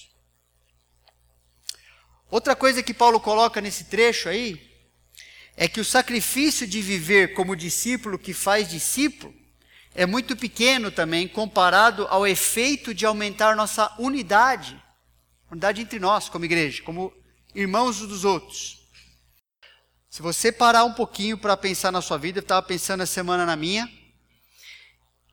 [2.30, 4.60] Outra coisa que Paulo coloca nesse trecho aí
[5.56, 9.34] é que o sacrifício de viver como discípulo que faz discípulo
[9.94, 14.80] é muito pequeno também comparado ao efeito de aumentar nossa unidade,
[15.50, 17.12] unidade entre nós como igreja, como
[17.54, 18.86] irmãos dos outros.
[20.10, 23.46] Se você parar um pouquinho para pensar na sua vida, eu estava pensando a semana
[23.46, 23.90] na minha,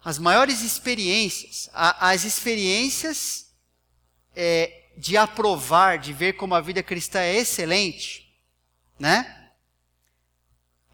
[0.03, 3.47] as maiores experiências, as experiências
[4.35, 8.33] é, de aprovar, de ver como a vida cristã é excelente,
[8.99, 9.51] né?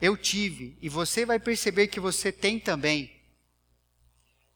[0.01, 3.13] Eu tive, e você vai perceber que você tem também,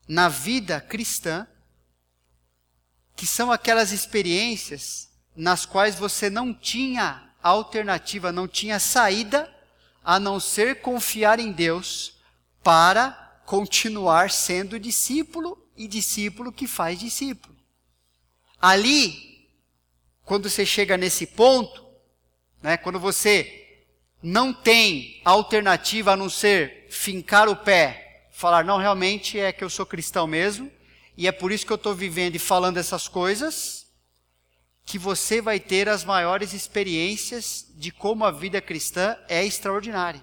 [0.08, 1.48] na vida cristã,
[3.16, 9.54] que são aquelas experiências nas quais você não tinha alternativa, não tinha saída,
[10.04, 12.16] a não ser confiar em Deus
[12.64, 13.12] para
[13.46, 17.56] continuar sendo discípulo e discípulo que faz discípulo.
[18.62, 19.33] Ali
[20.26, 21.86] quando você chega nesse ponto,
[22.62, 23.82] né, quando você
[24.22, 29.70] não tem alternativa a não ser fincar o pé, falar, não, realmente é que eu
[29.70, 30.72] sou cristão mesmo,
[31.18, 33.86] e é por isso que eu estou vivendo e falando essas coisas,
[34.86, 40.22] que você vai ter as maiores experiências de como a vida cristã é extraordinária.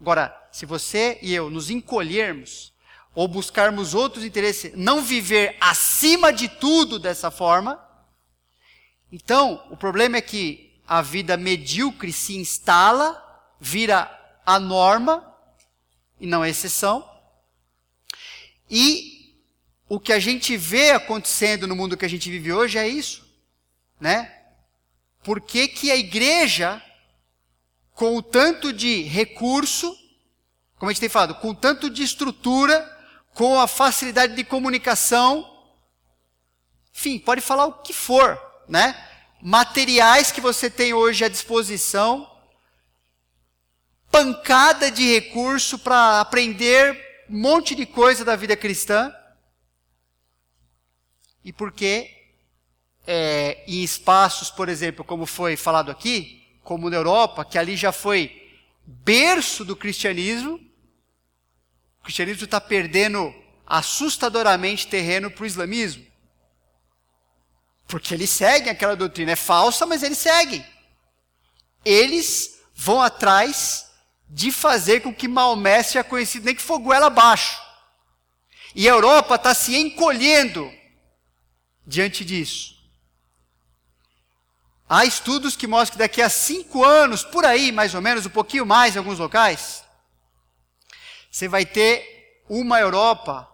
[0.00, 2.74] Agora, se você e eu nos encolhermos,
[3.14, 7.80] ou buscarmos outros interesses, não viver acima de tudo dessa forma,
[9.14, 13.22] então, o problema é que a vida medíocre se instala,
[13.60, 14.10] vira
[14.44, 15.32] a norma,
[16.18, 17.08] e não a exceção.
[18.68, 19.38] E
[19.88, 23.24] o que a gente vê acontecendo no mundo que a gente vive hoje é isso,
[24.00, 24.36] né?
[25.22, 26.82] Por que, que a igreja,
[27.92, 29.96] com o tanto de recurso,
[30.76, 32.82] como a gente tem falado, com tanto de estrutura,
[33.32, 35.48] com a facilidade de comunicação,
[36.92, 38.94] enfim, pode falar o que for, né?
[39.40, 42.30] Materiais que você tem hoje à disposição,
[44.10, 49.12] pancada de recurso para aprender um monte de coisa da vida cristã.
[51.44, 52.10] E porque
[53.06, 57.92] é, em espaços, por exemplo, como foi falado aqui, como na Europa, que ali já
[57.92, 58.42] foi
[58.86, 60.60] berço do cristianismo,
[62.00, 63.34] o cristianismo está perdendo
[63.66, 66.06] assustadoramente terreno para o islamismo.
[67.86, 69.32] Porque eles seguem aquela doutrina.
[69.32, 70.64] É falsa, mas eles seguem.
[71.84, 73.90] Eles vão atrás
[74.28, 77.60] de fazer com que Maomé seja conhecido, nem que for goela abaixo.
[78.74, 80.72] E a Europa está se encolhendo
[81.86, 82.74] diante disso.
[84.88, 88.30] Há estudos que mostram que daqui a cinco anos, por aí mais ou menos, um
[88.30, 89.84] pouquinho mais em alguns locais,
[91.30, 93.50] você vai ter uma Europa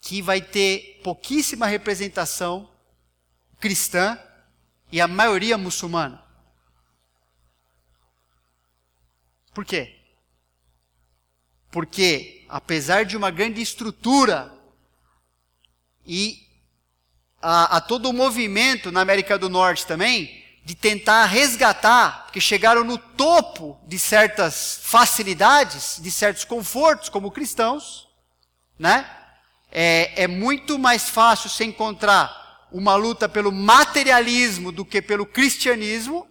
[0.00, 2.68] que vai ter pouquíssima representação
[3.60, 4.18] cristã
[4.90, 6.22] e a maioria muçulmana.
[9.52, 9.96] Por quê?
[11.70, 14.52] Porque, apesar de uma grande estrutura
[16.06, 16.46] e
[17.42, 22.84] a, a todo o movimento na América do Norte também, de tentar resgatar, porque chegaram
[22.84, 28.08] no topo de certas facilidades, de certos confortos como cristãos,
[28.78, 29.10] né?
[29.70, 36.28] É, é muito mais fácil se encontrar uma luta pelo materialismo do que pelo cristianismo,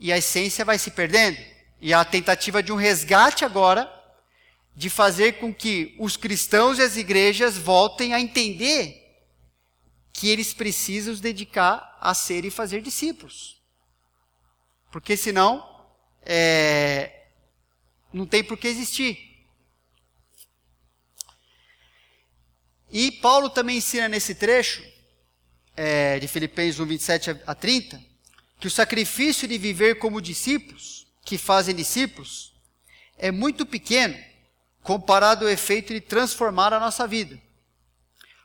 [0.00, 1.38] e a essência vai se perdendo.
[1.80, 3.92] E a tentativa de um resgate agora,
[4.74, 9.04] de fazer com que os cristãos e as igrejas voltem a entender
[10.12, 13.60] que eles precisam se dedicar a ser e fazer discípulos.
[14.90, 15.68] Porque senão,
[16.22, 17.26] é,
[18.12, 19.27] não tem por que existir.
[22.90, 24.82] E Paulo também ensina nesse trecho,
[25.76, 28.00] é, de Filipenses 1, 27 a 30,
[28.58, 32.54] que o sacrifício de viver como discípulos, que fazem discípulos,
[33.16, 34.16] é muito pequeno
[34.82, 37.38] comparado ao efeito de transformar a nossa vida.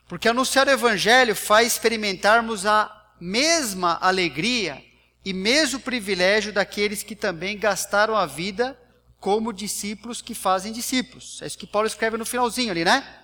[0.06, 4.84] Porque anunciar o Evangelho faz experimentarmos a mesma alegria
[5.24, 8.78] e mesmo privilégio daqueles que também gastaram a vida
[9.18, 11.40] como discípulos que fazem discípulos.
[11.40, 13.23] É isso que Paulo escreve no finalzinho ali, né?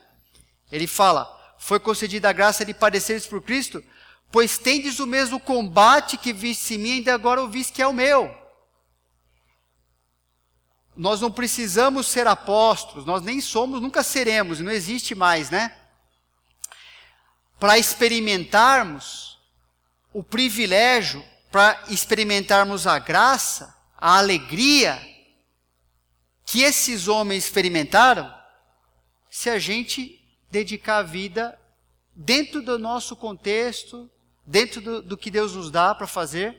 [0.70, 3.82] Ele fala: Foi concedida a graça de padeceres por Cristo,
[4.30, 7.92] pois tendes o mesmo combate que viste em mim, ainda agora ouvis que é o
[7.92, 8.34] meu.
[10.96, 15.76] Nós não precisamos ser apóstolos, nós nem somos, nunca seremos, não existe mais, né?
[17.58, 19.38] Para experimentarmos
[20.12, 25.00] o privilégio, para experimentarmos a graça, a alegria
[26.44, 28.32] que esses homens experimentaram,
[29.30, 30.19] se a gente
[30.50, 31.58] dedicar a vida
[32.14, 34.10] dentro do nosso contexto,
[34.44, 36.56] dentro do, do que Deus nos dá para fazer,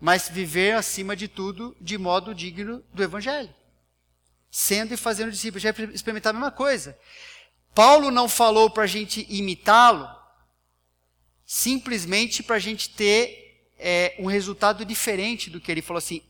[0.00, 3.54] mas viver acima de tudo de modo digno do Evangelho.
[4.50, 5.62] Sendo e fazendo discípulos.
[5.62, 6.98] Já experimentar a mesma coisa.
[7.74, 10.08] Paulo não falou para a gente imitá-lo,
[11.46, 16.22] simplesmente para a gente ter é, um resultado diferente do que ele falou assim.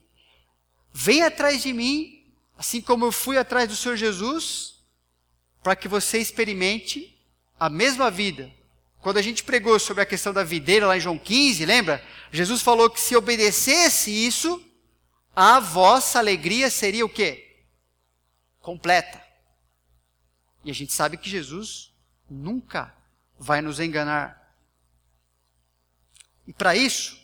[0.93, 2.25] Vem atrás de mim,
[2.57, 4.72] assim como eu fui atrás do Senhor Jesus,
[5.63, 7.19] para que você experimente
[7.59, 8.51] a mesma vida.
[9.01, 12.05] Quando a gente pregou sobre a questão da videira lá em João 15, lembra?
[12.31, 14.65] Jesus falou que se obedecesse isso,
[15.35, 17.65] a vossa alegria seria o quê?
[18.61, 19.21] Completa.
[20.65, 21.93] E a gente sabe que Jesus
[22.31, 22.95] nunca
[23.39, 24.57] vai nos enganar.
[26.47, 27.21] E para isso,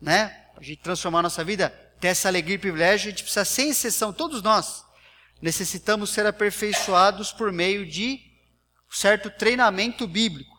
[0.00, 1.70] né, a gente transformar a nossa vida,
[2.00, 4.85] ter essa alegria e privilégio, a gente precisa, sem exceção, todos nós,
[5.40, 8.20] necessitamos ser aperfeiçoados por meio de
[8.90, 10.56] certo treinamento bíblico,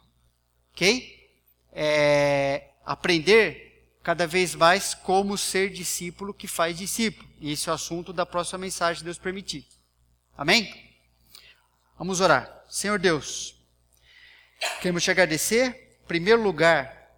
[0.71, 1.29] ok?
[1.71, 7.27] É, aprender cada vez mais como ser discípulo que faz discípulo.
[7.39, 9.67] E esse é o assunto da próxima mensagem, Deus permitir.
[10.37, 10.73] Amém?
[11.97, 12.63] Vamos orar.
[12.69, 13.55] Senhor Deus,
[14.81, 17.11] queremos te agradecer, em primeiro lugar,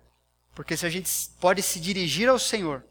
[0.56, 2.84] porque se a gente pode se dirigir ao Senhor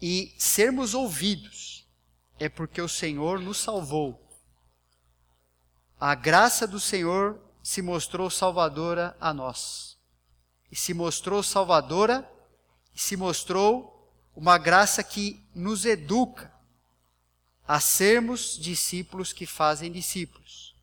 [0.00, 1.73] e sermos ouvidos,
[2.38, 4.20] é porque o Senhor nos salvou.
[5.98, 9.96] A graça do Senhor se mostrou salvadora a nós.
[10.70, 12.28] E se mostrou salvadora,
[12.94, 16.52] e se mostrou uma graça que nos educa
[17.66, 20.74] a sermos discípulos que fazem discípulos.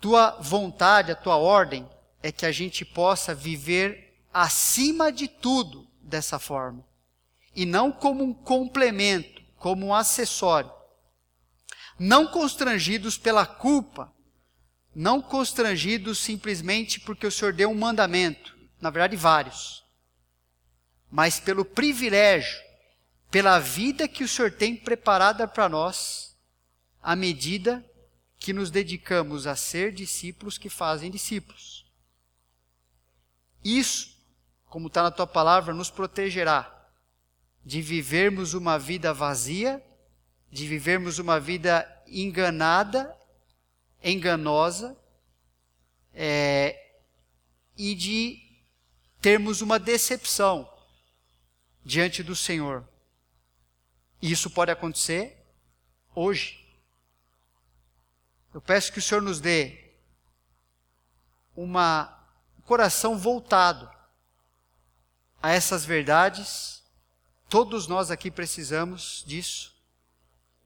[0.00, 1.88] Tua vontade, a tua ordem
[2.22, 6.84] é que a gente possa viver acima de tudo dessa forma,
[7.54, 10.72] e não como um complemento como um acessório.
[11.98, 14.12] Não constrangidos pela culpa,
[14.92, 19.84] não constrangidos simplesmente porque o Senhor deu um mandamento, na verdade vários,
[21.10, 22.58] mas pelo privilégio,
[23.30, 26.34] pela vida que o Senhor tem preparada para nós,
[27.02, 27.84] à medida
[28.38, 31.86] que nos dedicamos a ser discípulos que fazem discípulos.
[33.62, 34.16] Isso,
[34.64, 36.79] como está na tua palavra, nos protegerá
[37.64, 39.82] de vivermos uma vida vazia,
[40.50, 43.16] de vivermos uma vida enganada,
[44.02, 44.96] enganosa,
[46.12, 46.98] é,
[47.76, 48.42] e de
[49.20, 50.68] termos uma decepção
[51.84, 52.86] diante do Senhor.
[54.20, 55.46] E isso pode acontecer
[56.14, 56.58] hoje.
[58.52, 59.92] Eu peço que o Senhor nos dê
[61.56, 62.26] uma,
[62.58, 63.90] um coração voltado
[65.42, 66.79] a essas verdades.
[67.50, 69.74] Todos nós aqui precisamos disso.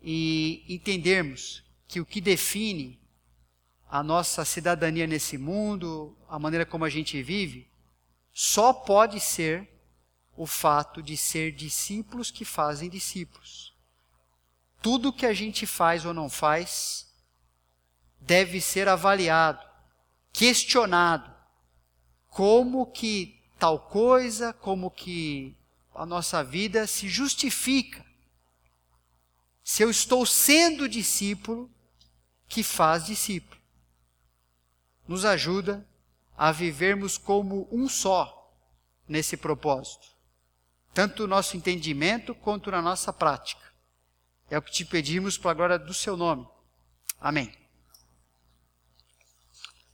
[0.02, 3.00] E entendermos que o que define
[3.88, 7.66] a nossa cidadania nesse mundo, a maneira como a gente vive,
[8.34, 9.66] só pode ser
[10.36, 13.74] o fato de ser discípulos que fazem discípulos.
[14.82, 17.10] Tudo que a gente faz ou não faz
[18.20, 19.66] deve ser avaliado,
[20.34, 21.34] questionado,
[22.28, 25.56] como que tal coisa, como que
[25.94, 28.04] a nossa vida se justifica.
[29.62, 31.70] Se eu estou sendo discípulo
[32.48, 33.60] que faz discípulo.
[35.08, 35.86] Nos ajuda
[36.36, 38.52] a vivermos como um só
[39.08, 40.06] nesse propósito.
[40.92, 43.62] Tanto no nosso entendimento quanto na nossa prática.
[44.50, 46.46] É o que te pedimos para a glória do seu nome.
[47.20, 47.63] Amém.